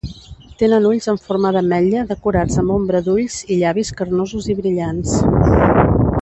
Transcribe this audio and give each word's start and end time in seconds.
Tenen 0.61 0.85
ulls 0.91 1.07
en 1.11 1.19
forma 1.25 1.51
d'ametlla 1.57 2.05
decorats 2.13 2.57
amb 2.63 2.75
ombra 2.77 3.03
d'ulls 3.09 3.37
i 3.57 3.59
llavis 3.61 3.93
carnosos 4.01 4.49
i 4.55 4.57
brillants. 4.63 5.15